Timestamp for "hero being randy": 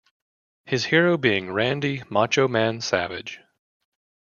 0.85-2.01